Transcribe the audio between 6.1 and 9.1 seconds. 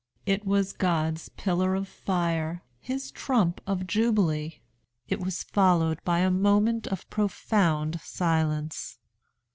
a moment of profound silence.